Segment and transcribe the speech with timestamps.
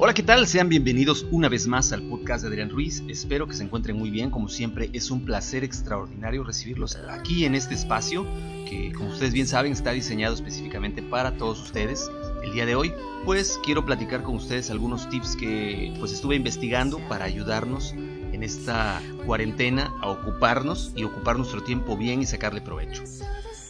[0.00, 0.46] Hola, ¿qué tal?
[0.46, 3.02] Sean bienvenidos una vez más al podcast de Adrián Ruiz.
[3.08, 4.30] Espero que se encuentren muy bien.
[4.30, 8.24] Como siempre, es un placer extraordinario recibirlos aquí en este espacio
[8.70, 12.08] que, como ustedes bien saben, está diseñado específicamente para todos ustedes.
[12.44, 12.92] El día de hoy,
[13.24, 19.02] pues quiero platicar con ustedes algunos tips que pues estuve investigando para ayudarnos en esta
[19.26, 23.02] cuarentena a ocuparnos y ocupar nuestro tiempo bien y sacarle provecho.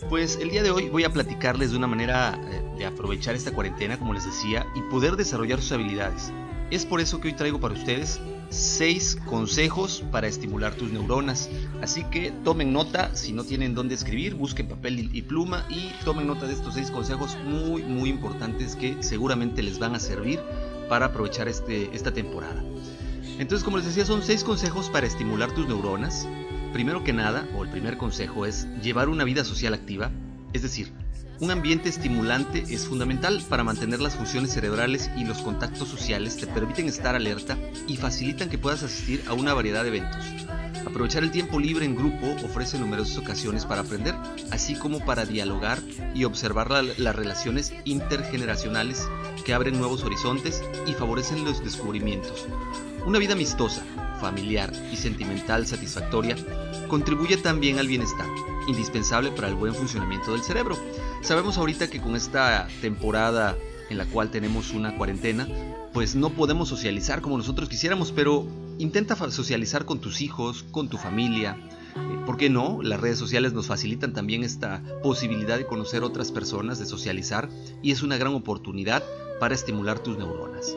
[0.07, 3.51] Pues el día de hoy voy a platicarles de una manera eh, de aprovechar esta
[3.51, 6.33] cuarentena, como les decía, y poder desarrollar sus habilidades.
[6.71, 11.51] Es por eso que hoy traigo para ustedes 6 consejos para estimular tus neuronas.
[11.83, 16.29] Así que tomen nota, si no tienen dónde escribir, busquen papel y pluma y tomen
[16.29, 20.41] nota de estos 6 consejos muy muy importantes que seguramente les van a servir
[20.89, 22.63] para aprovechar este, esta temporada.
[23.39, 26.27] Entonces, como les decía, son 6 consejos para estimular tus neuronas
[26.73, 30.11] Primero que nada, o el primer consejo es llevar una vida social activa,
[30.53, 30.93] es decir,
[31.41, 36.49] un ambiente estimulante es fundamental para mantener las funciones cerebrales y los contactos sociales te
[36.49, 40.25] permiten estar alerta y facilitan que puedas asistir a una variedad de eventos.
[40.85, 44.17] Aprovechar el tiempo libre en grupo ofrece numerosas ocasiones para aprender,
[44.51, 45.79] así como para dialogar
[46.13, 49.09] y observar las relaciones intergeneracionales
[49.45, 52.47] que abren nuevos horizontes y favorecen los descubrimientos.
[53.07, 53.85] Una vida amistosa,
[54.19, 56.37] familiar y sentimental satisfactoria
[56.89, 58.27] contribuye también al bienestar,
[58.67, 60.77] indispensable para el buen funcionamiento del cerebro.
[61.23, 63.57] Sabemos ahorita que con esta temporada
[63.91, 65.49] en la cual tenemos una cuarentena,
[65.93, 68.47] pues no podemos socializar como nosotros quisiéramos, pero
[68.79, 71.57] intenta socializar con tus hijos, con tu familia.
[71.97, 72.81] Eh, ¿Por qué no?
[72.83, 77.49] Las redes sociales nos facilitan también esta posibilidad de conocer otras personas, de socializar,
[77.83, 79.03] y es una gran oportunidad
[79.41, 80.77] para estimular tus neuronas.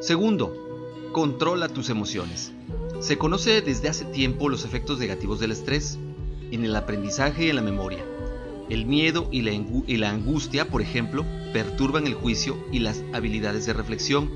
[0.00, 2.52] Segundo, controla tus emociones.
[3.02, 5.98] Se conoce desde hace tiempo los efectos negativos del estrés
[6.52, 8.04] en el aprendizaje y en la memoria.
[8.70, 14.30] El miedo y la, angustia, por ejemplo, perturban el juicio y las habilidades de reflexión.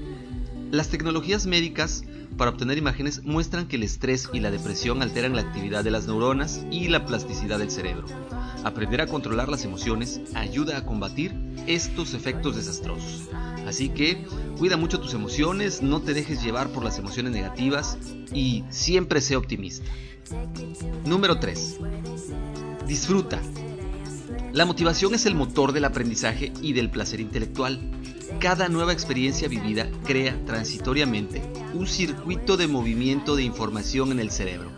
[0.72, 2.02] Las tecnologías médicas
[2.36, 6.08] para obtener imágenes muestran que el estrés y la depresión alteran la actividad de las
[6.08, 8.08] neuronas y la plasticidad del cerebro.
[8.64, 11.32] Aprender a controlar las emociones ayuda a combatir
[11.68, 13.30] estos efectos desastrosos.
[13.66, 14.25] Así que
[14.59, 17.99] cuida mucho tus emociones, no te dejes llevar por las emociones negativas
[18.32, 19.91] y siempre sé optimista.
[21.04, 21.78] Número 3.
[22.87, 23.41] Disfruta.
[24.53, 27.81] La motivación es el motor del aprendizaje y del placer intelectual.
[28.38, 31.43] Cada nueva experiencia vivida crea transitoriamente
[31.75, 34.71] un circuito de movimiento de información en el cerebro.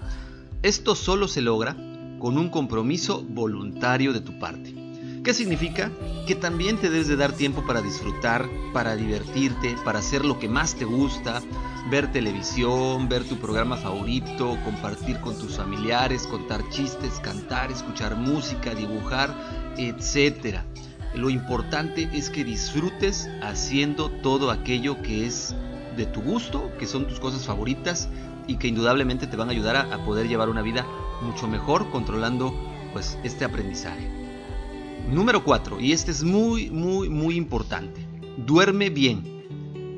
[0.62, 1.76] Esto solo se logra
[2.18, 4.87] con un compromiso voluntario de tu parte.
[5.28, 5.90] ¿Qué significa?
[6.26, 10.48] Que también te debes de dar tiempo para disfrutar, para divertirte, para hacer lo que
[10.48, 11.42] más te gusta,
[11.90, 18.74] ver televisión, ver tu programa favorito, compartir con tus familiares, contar chistes, cantar, escuchar música,
[18.74, 20.60] dibujar, etc.
[21.14, 25.54] Lo importante es que disfrutes haciendo todo aquello que es
[25.98, 28.08] de tu gusto, que son tus cosas favoritas
[28.46, 30.86] y que indudablemente te van a ayudar a, poder llevar una vida
[31.20, 32.54] mucho mejor controlando
[32.94, 34.17] pues este aprendizaje.
[35.10, 38.06] Número 4, y este es muy, muy, muy importante.
[38.36, 39.38] Duerme bien.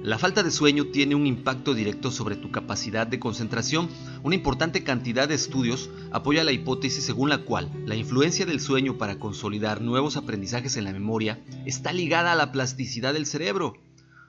[0.05, 3.89] La falta de sueño tiene un impacto directo sobre tu capacidad de concentración.
[4.23, 8.99] Una importante cantidad de estudios apoya la hipótesis según la cual la influencia del sueño
[8.99, 13.75] para consolidar nuevos aprendizajes en la memoria está ligada a la plasticidad del cerebro,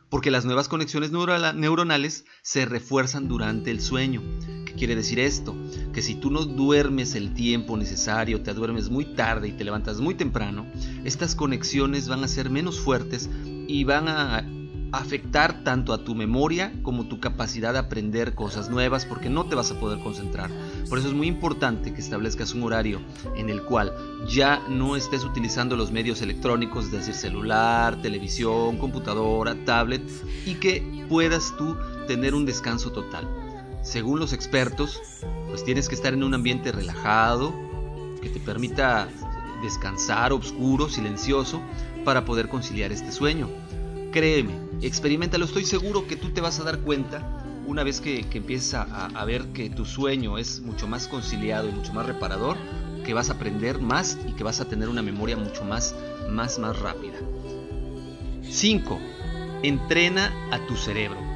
[0.10, 4.24] porque las nuevas conexiones neuronales se refuerzan durante el sueño.
[4.82, 5.56] ¿Qué quiere decir esto?
[5.94, 10.00] Que si tú no duermes el tiempo necesario, te duermes muy tarde y te levantas
[10.00, 10.66] muy temprano,
[11.04, 13.30] estas conexiones van a ser menos fuertes
[13.68, 14.44] y van a
[14.92, 19.54] afectar tanto a tu memoria como tu capacidad de aprender cosas nuevas porque no te
[19.54, 20.50] vas a poder concentrar.
[20.90, 23.02] Por eso es muy importante que establezcas un horario
[23.36, 23.94] en el cual
[24.28, 30.02] ya no estés utilizando los medios electrónicos, es decir, celular, televisión, computadora, tablet
[30.48, 31.78] y que puedas tú
[32.08, 33.51] tener un descanso total.
[33.82, 35.02] Según los expertos,
[35.48, 37.54] pues tienes que estar en un ambiente relajado,
[38.22, 39.08] que te permita
[39.62, 41.62] descansar, oscuro, silencioso,
[42.06, 43.50] para poder conciliar este sueño.
[44.12, 48.60] Créeme, experimentalo, estoy seguro que tú te vas a dar cuenta una vez que, que
[48.76, 52.58] a, ver que tu sueño es mucho más conciliado y mucho más reparador,
[53.06, 55.96] que vas a aprender más y que vas a tener una memoria mucho más,
[56.30, 57.18] más, más rápida.
[58.44, 59.00] 5.
[59.64, 61.31] Entrena a tu cerebro.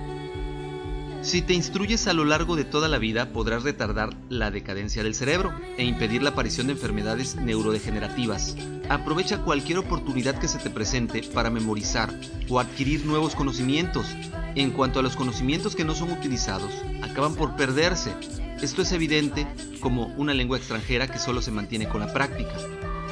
[1.26, 5.16] Si te instruyes a lo largo de toda la vida, podrás retardar la decadencia del
[5.16, 8.56] cerebro e impedir la aparición de enfermedades neurodegenerativas.
[8.90, 12.14] Aprovecha cualquier oportunidad que se te presente para memorizar
[12.48, 14.06] o adquirir nuevos conocimientos.
[14.54, 18.14] En cuanto a los conocimientos que no son utilizados, acaban por perderse.
[18.62, 19.48] Esto es evidente
[19.80, 22.54] como una lengua extranjera que solo se mantiene con la práctica.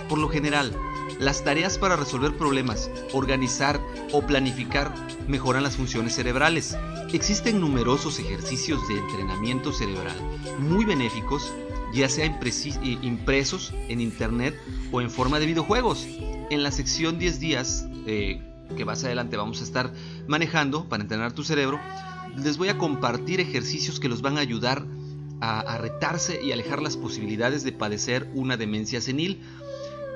[0.07, 0.71] Por lo general,
[1.19, 3.81] las tareas para resolver problemas, organizar
[4.11, 4.93] o planificar
[5.27, 6.77] mejoran las funciones cerebrales
[7.11, 10.15] Existen numerosos ejercicios de entrenamiento cerebral
[10.59, 11.53] muy benéficos,
[11.93, 14.55] ya sea eh, impresos en internet
[14.91, 16.07] o en forma de videojuegos.
[16.49, 18.41] En la sección 10 días, eh,
[18.75, 19.93] que más adelante vamos a estar
[20.27, 21.79] manejando para entrenar tu cerebro,
[22.35, 24.83] les voy a compartir ejercicios que los van a ayudar
[25.39, 29.41] a, retarse y alejar las posibilidades de padecer una demencia senil.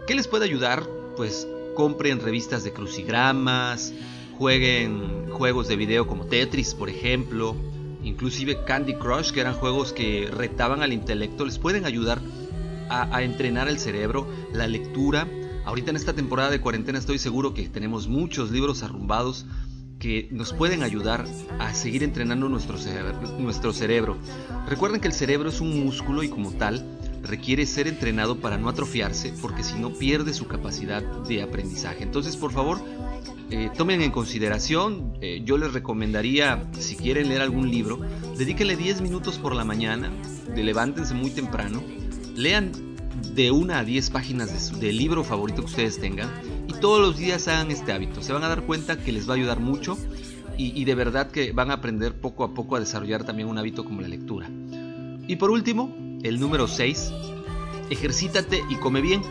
[0.07, 0.87] ¿Qué les puede ayudar?
[1.17, 3.93] Pues compren revistas de crucigramas,
[4.37, 7.55] jueguen juegos de video como Tetris, por ejemplo,
[8.03, 12.21] inclusive Candy Crush, que eran juegos que retaban al intelecto, les pueden ayudar
[12.89, 15.27] a, entrenar el cerebro, la lectura.
[15.65, 19.45] Ahorita en esta temporada de cuarentena estoy seguro que tenemos muchos libros arrumbados
[19.99, 21.25] que nos pueden ayudar
[21.59, 22.77] a seguir entrenando nuestro
[23.39, 24.17] nuestro cerebro.
[24.67, 26.85] Recuerden que el cerebro es un músculo y como tal
[27.23, 32.03] requiere ser entrenado para no atrofiarse porque si no pierde su capacidad de aprendizaje.
[32.03, 32.79] Entonces, por favor,
[33.49, 37.99] eh, tomen en consideración, eh, yo les recomendaría, si quieren leer algún libro,
[38.37, 40.11] dedíquenle 10 minutos por la mañana,
[40.53, 41.81] de levántense muy temprano,
[42.35, 42.71] lean
[43.33, 46.29] de una a 10 páginas del libro favorito que ustedes tengan
[46.67, 48.21] y todos los días hagan este hábito.
[48.21, 49.97] Se van a dar cuenta que les va a ayudar mucho
[50.57, 53.85] y, de verdad que van a aprender poco a poco a desarrollar también un hábito
[53.85, 54.49] como la lectura.
[55.27, 57.13] Y por último, el número 6,
[57.91, 59.21] ejercítate y come bien.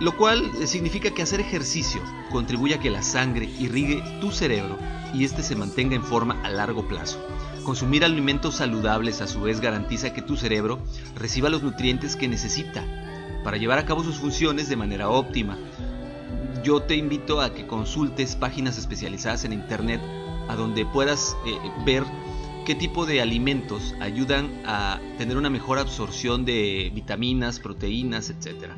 [0.00, 2.00] Lo cual significa que hacer ejercicio
[2.30, 4.78] contribuye a que la sangre irrigue tu cerebro
[5.12, 7.22] y este se mantenga en forma a largo plazo.
[7.64, 10.78] Consumir alimentos saludables a su vez garantiza que tu cerebro
[11.16, 12.82] reciba los nutrientes que necesita
[13.44, 15.58] para llevar a cabo sus funciones de manera óptima.
[16.64, 20.00] Yo te invito a que consultes páginas especializadas en Internet
[20.48, 22.04] a donde puedas eh, ver
[22.64, 28.70] qué tipo de alimentos ayudan a tener una mejor absorción de vitaminas, proteínas, etc.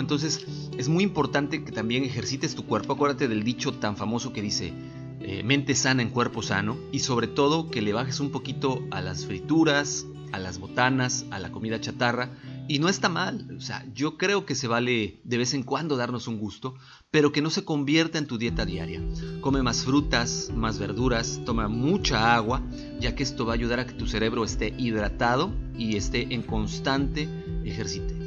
[0.00, 0.46] Entonces
[0.76, 2.92] es muy importante que también ejercites tu cuerpo.
[2.92, 4.72] Acuérdate del dicho tan famoso que dice,
[5.20, 9.00] eh, mente sana en cuerpo sano y sobre todo que le bajes un poquito a
[9.00, 12.30] las frituras, a las botanas, a la comida chatarra
[12.68, 15.96] y no está mal, o sea, yo creo que se vale de vez en cuando
[15.96, 16.74] darnos un gusto,
[17.10, 19.02] pero que no se convierta en tu dieta diaria.
[19.40, 22.62] Come más frutas, más verduras, toma mucha agua,
[23.00, 26.42] ya que esto va a ayudar a que tu cerebro esté hidratado y esté en
[26.42, 27.26] constante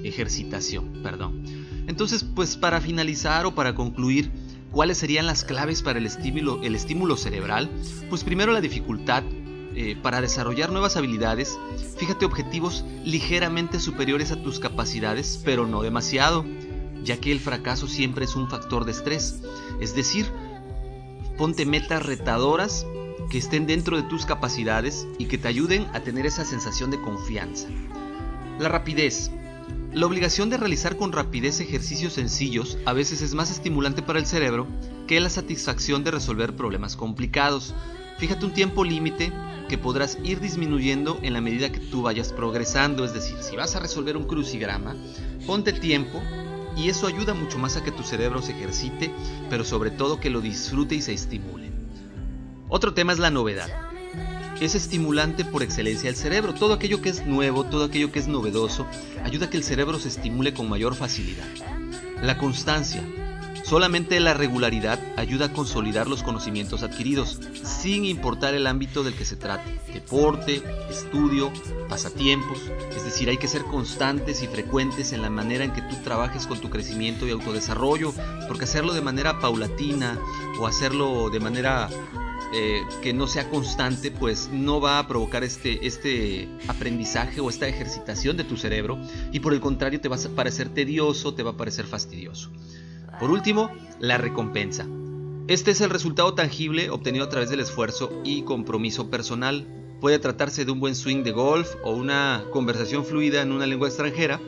[0.04, 1.02] ejercitación.
[1.04, 1.44] Perdón.
[1.88, 4.32] Entonces, pues para finalizar o para concluir,
[4.72, 7.70] ¿cuáles serían las claves para el estímulo, el estímulo cerebral?
[8.10, 9.24] Pues primero la dificultad
[9.74, 11.58] eh, para desarrollar nuevas habilidades,
[11.98, 16.46] fíjate objetivos ligeramente superiores a tus capacidades, pero no demasiado,
[17.04, 19.42] ya que el fracaso siempre es un factor de estrés.
[19.80, 20.28] Es decir,
[21.38, 22.86] ponte metas retadoras
[23.30, 27.00] que estén dentro de tus capacidades y que te ayuden a tener esa sensación de
[27.00, 27.70] confianza.
[28.60, 29.32] La rapidez.
[29.94, 34.26] La obligación de realizar con rapidez ejercicios sencillos a veces es más estimulante para el
[34.26, 34.66] cerebro
[35.06, 37.76] que la satisfacción de resolver problemas complicados.
[38.18, 39.34] Fíjate un tiempo límite
[39.68, 43.04] que podrás ir disminuyendo en la medida que tú vayas progresando.
[43.04, 44.96] Es decir, si vas a resolver un crucigrama,
[45.46, 46.22] ponte tiempo
[46.78, 49.14] y eso ayuda mucho más a que tu cerebro se ejercite,
[49.50, 51.70] pero sobre todo que lo disfrute y se estimule.
[52.70, 53.91] Otro tema es la novedad.
[54.62, 56.54] Es estimulante por excelencia el cerebro.
[56.54, 58.86] Todo aquello que es nuevo, todo aquello que es novedoso,
[59.24, 61.48] ayuda a que el cerebro se estimule con mayor facilidad.
[62.22, 63.04] La constancia,
[63.64, 69.24] Solamente la regularidad ayuda a consolidar los conocimientos adquiridos, sin importar el ámbito del que
[69.24, 71.54] se trate, deporte, estudio,
[71.88, 72.60] pasatiempos,
[72.94, 76.48] es decir, hay que ser constantes y frecuentes en la manera en que tú trabajes
[76.48, 78.14] con tu crecimiento y autodesarrollo,
[78.50, 80.20] porque hacerlo de manera paulatina
[80.60, 81.88] o hacerlo de manera
[82.54, 87.68] eh, que no sea constante, pues no va a provocar este, este aprendizaje o esta
[87.68, 89.00] ejercitación de tu cerebro
[89.32, 92.52] y por el contrario te va a parecer tedioso, te va a parecer fastidioso.
[93.20, 94.86] Por último, la recompensa.
[95.48, 99.68] Este es el resultado tangible obtenido a través del esfuerzo y compromiso personal.
[100.00, 103.88] Puede tratarse de un buen swing de golf o una conversación fluida en una lengua
[103.88, 104.40] extranjera,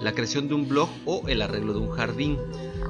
[0.00, 2.38] la creación de un blog o el arreglo de un jardín.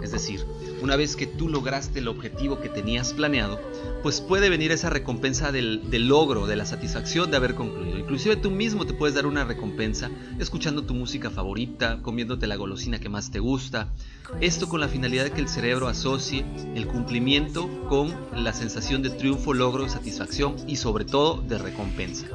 [0.02, 0.44] Es decir,
[0.82, 3.60] una vez que tú lograste el objetivo que tenías planeado,
[4.02, 7.98] pues puede venir esa recompensa del, logro, de la satisfacción de haber concluido.
[7.98, 12.98] Inclusive tú mismo te puedes dar una recompensa escuchando tu música favorita, comiéndote la golosina
[12.98, 13.92] que más te gusta.
[14.40, 16.44] Esto con la finalidad de que el cerebro asocie
[16.74, 22.26] el cumplimiento con la sensación de triunfo, logro, satisfacción y sobre todo de recompensa.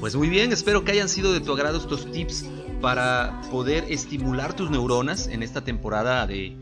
[0.00, 2.44] Pues muy bien, espero que hayan sido de tu agrado estos tips
[2.80, 6.56] para poder estimular tus neuronas en esta temporada de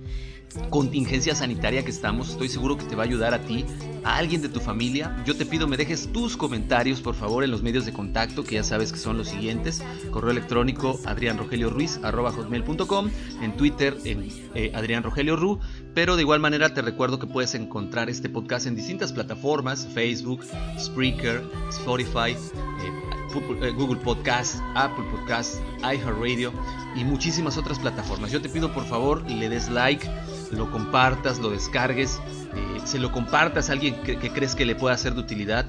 [0.70, 3.66] contingencia sanitaria que estamos, estoy seguro que te va a ayudar a ti,
[4.04, 5.22] a alguien de tu familia.
[5.26, 8.56] Yo te pido me dejes tus comentarios, por favor, en los medios de contacto, que
[8.56, 9.82] ya sabes que son los siguientes.
[10.10, 13.10] Correo electrónico adrianrogelioruiz.com,
[13.42, 15.58] en Twitter en eh, Adrián Rogelio Ru,
[15.94, 20.44] pero de igual manera te recuerdo que puedes encontrar este podcast en distintas plataformas, Facebook,
[20.78, 23.05] Spreaker, Spotify, eh,
[23.40, 26.52] Google Podcast, Apple Podcast, iHeartRadio
[26.94, 28.30] y muchísimas otras plataformas.
[28.32, 30.08] Yo te pido por favor le des like,
[30.50, 32.20] lo compartas, lo descargues,
[32.54, 35.66] eh, se lo compartas a alguien que, que, crees que le pueda ser de utilidad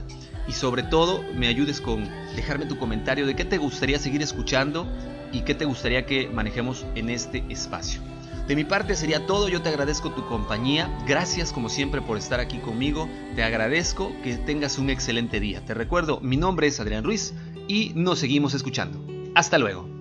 [0.48, 4.88] y sobre todo me ayudes con dejarme tu comentario de qué te gustaría seguir escuchando
[5.32, 8.02] y qué te gustaría que manejemos en este espacio.
[8.48, 12.40] De mi parte sería todo, yo te agradezco tu compañía, gracias como siempre por estar
[12.40, 15.60] aquí conmigo, te agradezco que tengas un excelente día.
[15.66, 17.34] Te recuerdo, mi nombre es Adrián Ruiz
[17.68, 19.00] y nos seguimos escuchando.
[19.36, 19.97] Hasta luego.